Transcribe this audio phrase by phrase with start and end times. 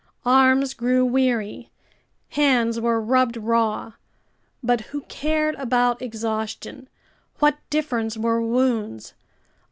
[0.25, 1.69] Arms grew weary,
[2.29, 3.93] hands were rubbed raw,
[4.63, 6.89] but who cared about exhaustion,
[7.37, 9.13] what difference were wounds?